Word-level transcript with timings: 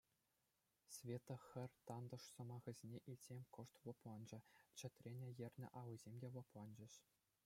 Света 0.95 1.35
хӗр 1.47 1.71
тантӑш 1.87 2.23
сӑмахӗсене 2.33 2.99
илтсен 3.11 3.39
кӑшт 3.55 3.75
лӑпланчӗ, 3.85 4.39
чӗтрене 4.77 5.27
ернӗ 5.45 5.67
аллисем 5.81 6.15
те 6.25 6.35
лӑпланчӗҫ. 6.39 6.93